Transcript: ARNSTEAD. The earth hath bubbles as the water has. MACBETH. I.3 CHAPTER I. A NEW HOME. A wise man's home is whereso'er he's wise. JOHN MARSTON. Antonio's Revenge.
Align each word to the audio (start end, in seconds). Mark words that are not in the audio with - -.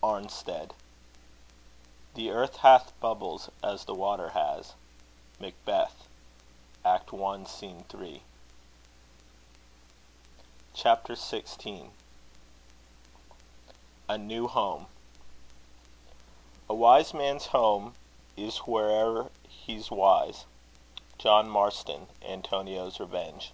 ARNSTEAD. 0.00 0.74
The 2.14 2.30
earth 2.30 2.58
hath 2.58 2.92
bubbles 3.00 3.50
as 3.64 3.84
the 3.84 3.96
water 3.96 4.28
has. 4.28 4.74
MACBETH. 5.40 6.06
I.3 6.84 8.20
CHAPTER 10.72 11.14
I. 11.24 11.90
A 14.08 14.18
NEW 14.18 14.46
HOME. 14.46 14.86
A 16.70 16.74
wise 16.76 17.12
man's 17.12 17.46
home 17.46 17.96
is 18.36 18.58
whereso'er 18.68 19.30
he's 19.48 19.90
wise. 19.90 20.44
JOHN 21.18 21.50
MARSTON. 21.50 22.06
Antonio's 22.22 23.00
Revenge. 23.00 23.50